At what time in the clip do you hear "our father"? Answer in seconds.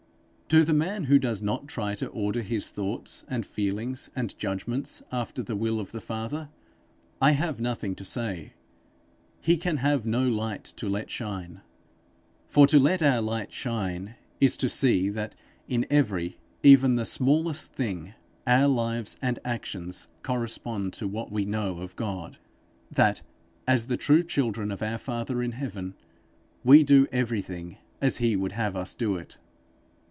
24.83-25.41